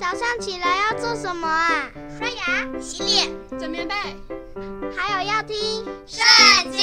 [0.00, 1.90] 早上起来要做什么啊？
[2.18, 3.94] 刷牙、洗脸、整棉被，
[4.96, 5.54] 还有要听
[6.06, 6.80] 《圣经》，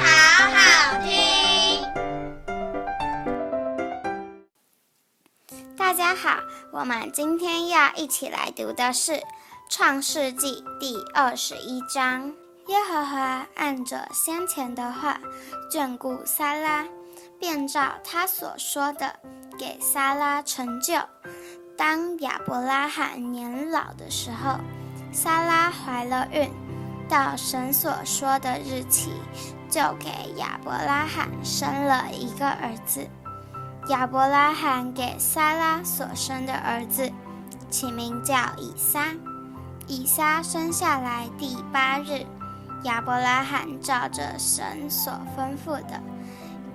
[0.00, 1.84] 好好听。
[5.76, 6.38] 大家好，
[6.72, 9.12] 我们今天要一起来读的是
[9.68, 12.32] 《创世纪》第二十一章。
[12.68, 15.20] 耶和华按着先前的话
[15.72, 16.86] 眷顾撒拉，
[17.40, 19.18] 便照他所说的
[19.58, 20.94] 给撒拉成就。
[21.80, 24.58] 当亚伯拉罕年老的时候，
[25.12, 26.52] 撒拉怀了孕，
[27.08, 29.14] 到神所说的日期，
[29.70, 33.08] 就给亚伯拉罕生了一个儿子。
[33.88, 37.10] 亚伯拉罕给撒拉所生的儿子
[37.70, 39.14] 起名叫以撒。
[39.86, 42.26] 以撒生下来第八日，
[42.84, 45.98] 亚伯拉罕照着神所吩咐的，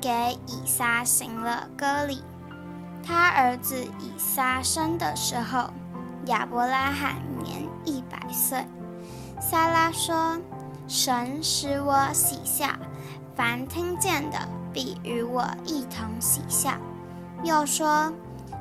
[0.00, 2.24] 给以撒行了割礼。
[3.06, 5.68] 他儿子以撒生的时候，
[6.26, 8.64] 亚伯拉罕年一百岁。
[9.40, 10.40] 撒拉说
[10.88, 12.66] ：“神使我喜笑，
[13.36, 14.38] 凡听见的
[14.72, 16.72] 必与我一同喜笑。”
[17.44, 18.12] 又说：“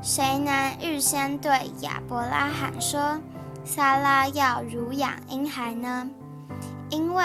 [0.04, 3.20] 谁能预先对亚伯拉罕说，
[3.64, 6.10] 撒拉要乳养婴孩呢？
[6.90, 7.24] 因为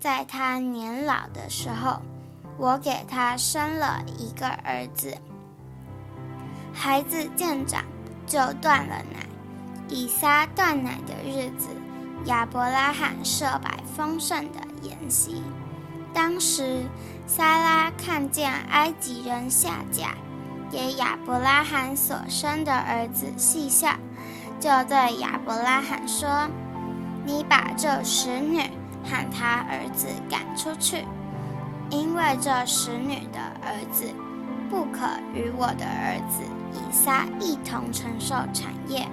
[0.00, 2.00] 在他年老的时候，
[2.58, 5.16] 我给他生了一个儿子。”
[6.86, 7.82] 孩子渐长，
[8.28, 9.26] 就断了奶。
[9.88, 11.66] 以撒断奶的日子，
[12.26, 15.42] 亚伯拉罕设摆丰盛的筵席。
[16.14, 16.84] 当时，
[17.26, 20.14] 撒拉看见埃及人下嫁
[20.70, 23.96] 给亚伯拉罕所生的儿子戏笑，
[24.60, 26.48] 就对亚伯拉罕说
[27.26, 28.60] ：“你把这使女
[29.02, 31.04] 和她儿子赶出去，
[31.90, 34.04] 因为这使女的儿子。”
[34.68, 39.06] 不可与我的儿子以撒一同承受产业。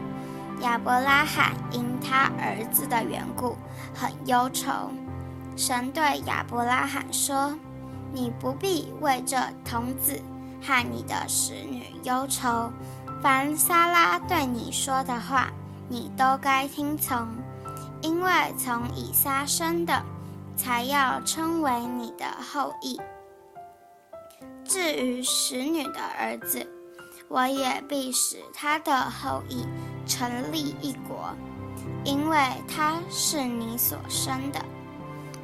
[0.61, 3.57] 亚伯拉罕因他儿子的缘故
[3.93, 4.71] 很忧愁。
[5.55, 7.53] 神对亚伯拉罕说
[8.13, 10.19] ：“你不必为这童子
[10.61, 12.71] 和你的使女忧愁。
[13.21, 15.49] 凡撒拉对你说的话，
[15.89, 17.27] 你都该听从，
[18.01, 20.01] 因为从以撒生的，
[20.55, 22.99] 才要称为你的后裔。”
[24.73, 26.67] 至于使女的儿子，
[27.27, 29.67] 我也必使他的后裔
[30.07, 31.29] 成立一国，
[32.03, 34.59] 因为他是你所生的。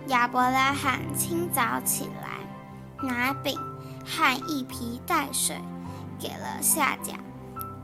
[0.08, 3.56] 亚伯拉罕清早起来，拿饼
[4.04, 5.56] 和一皮带水
[6.20, 7.14] 给了夏甲，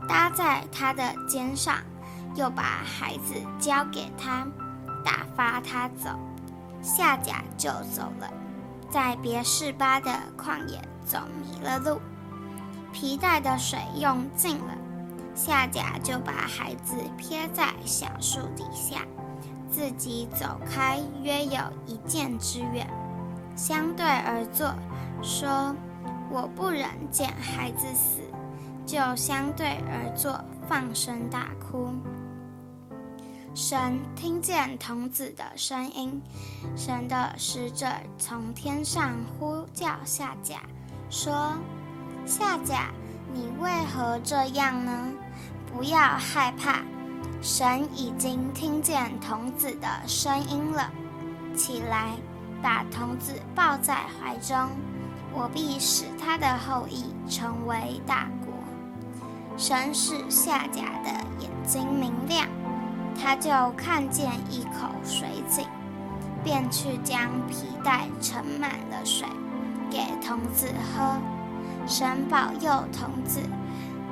[0.08, 1.76] 搭在他的肩上，
[2.34, 4.44] 又把孩子交给他，
[5.04, 6.10] 打发他走。
[6.82, 8.28] 夏甲就走了，
[8.90, 10.80] 在别是巴的旷野。
[11.06, 12.00] 走迷了路，
[12.92, 14.76] 皮带的水用尽了，
[15.34, 19.02] 夏甲就把孩子撇在小树底下，
[19.70, 22.86] 自己走开约有一箭之远，
[23.54, 24.74] 相对而坐，
[25.22, 25.74] 说
[26.28, 28.20] ：“我不忍见孩子死，
[28.84, 31.90] 就相对而坐，放声大哭。”
[33.54, 36.20] 神听见童子的声音，
[36.76, 37.86] 神的使者
[38.18, 40.60] 从天上呼叫夏甲。
[41.08, 41.54] 说
[42.26, 42.88] ：“夏甲，
[43.32, 44.92] 你为何这样呢？
[45.72, 46.80] 不要害怕，
[47.40, 50.90] 神已经听见童子的声音了。
[51.54, 52.10] 起来，
[52.62, 54.70] 把童子抱在怀中，
[55.32, 58.54] 我必使他的后裔成为大国。”
[59.56, 62.46] 神使夏甲的眼睛明亮，
[63.18, 65.64] 他就看见一口水井，
[66.42, 69.26] 便去将皮带盛满了水。
[69.96, 71.16] 给童子喝，
[71.86, 73.40] 神保佑童子，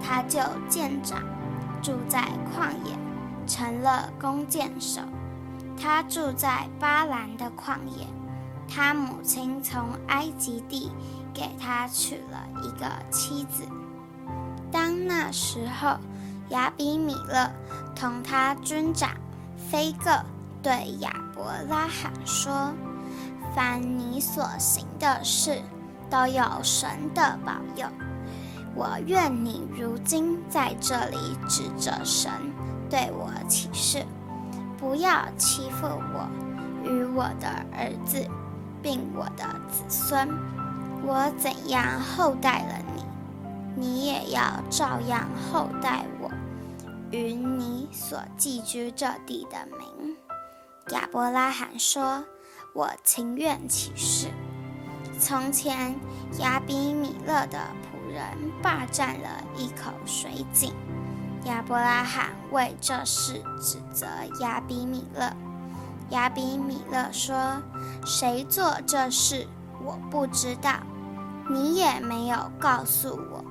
[0.02, 1.20] 他就渐长，
[1.82, 2.96] 住在旷野，
[3.46, 5.02] 成了弓箭手。
[5.78, 8.06] 他住在巴兰的旷野，
[8.66, 10.90] 他母亲从埃及地
[11.34, 13.62] 给他娶了一个妻子。
[14.72, 15.98] 当那时候，
[16.48, 17.50] 亚比米勒
[17.94, 19.10] 同他军长
[19.58, 20.10] 非各
[20.62, 22.72] 对亚伯拉罕说。
[23.54, 25.62] 凡你所行的事，
[26.14, 27.88] 都有神的保佑。
[28.72, 31.16] 我愿你如今在这里
[31.48, 32.30] 指着神
[32.88, 34.06] 对我起誓，
[34.78, 36.28] 不要欺负我
[36.84, 38.24] 与我的儿子，
[38.80, 40.28] 并我的子孙。
[41.04, 43.04] 我怎样厚待了你，
[43.74, 46.30] 你也要照样厚待我
[47.10, 50.16] 与你所寄居这地的民。
[50.90, 52.24] 亚伯拉罕说。
[52.74, 54.26] 我情愿起誓。
[55.18, 55.94] 从前
[56.38, 58.22] 亚比米勒的仆人
[58.62, 60.72] 霸占了一口水井，
[61.44, 64.06] 亚伯拉罕为这事指责
[64.40, 65.32] 亚比米勒。
[66.10, 67.62] 亚比米勒说
[68.04, 69.46] ：“谁做这事，
[69.82, 70.74] 我不知道，
[71.48, 73.44] 你也没有告诉我。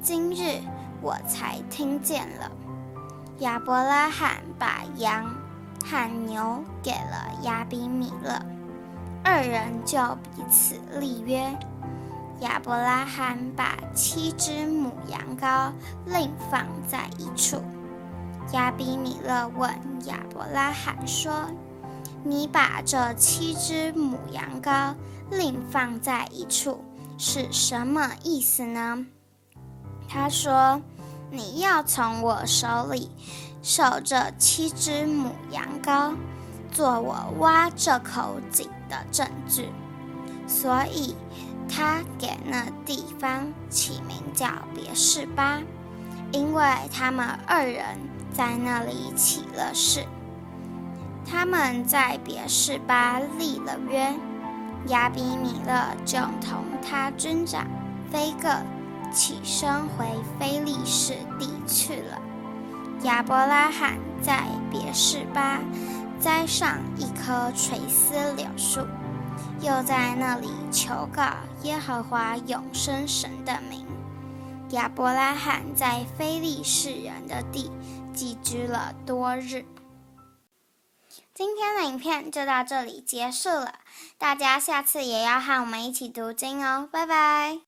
[0.00, 0.60] 今日
[1.00, 2.50] 我才听见了。”
[3.40, 5.34] 亚伯拉罕把羊
[5.84, 8.40] 和牛给了亚比米勒，
[9.24, 9.98] 二人就
[10.34, 11.56] 彼此立约。
[12.40, 15.70] 亚伯拉罕把七只母羊羔
[16.06, 17.62] 另放在一处。
[18.52, 19.70] 亚比米勒问
[20.06, 21.32] 亚伯拉罕说
[22.24, 24.94] ：“你把这七只母羊羔
[25.30, 26.84] 另放在一处
[27.16, 29.06] 是什么意思呢？”
[30.08, 30.82] 他说
[31.30, 33.10] ：“你要从我手里
[33.62, 36.14] 收这七只母羊羔，
[36.72, 39.68] 做我挖这口井的政治。”
[40.46, 41.16] 所以。
[41.74, 45.62] 他给那地方起名叫别是巴，
[46.30, 47.82] 因为他们二人
[48.30, 50.04] 在那里起了誓。
[51.24, 54.12] 他们在别是巴立了约，
[54.88, 57.66] 亚比米勒就同他军长
[58.10, 58.48] 非各
[59.10, 60.04] 起身回
[60.38, 62.20] 非利士地去了。
[63.04, 65.60] 亚伯拉罕在别是巴
[66.22, 68.86] 栽上一棵垂丝柳树。
[69.60, 71.22] 又在那里求告
[71.62, 73.84] 耶和华永生神的名。
[74.70, 77.70] 亚伯拉罕在非利士人的地
[78.14, 79.64] 寄居了多日。
[81.34, 83.74] 今天的影片就到这里结束了，
[84.18, 87.60] 大家下次也要和我们一起读经哦，拜拜。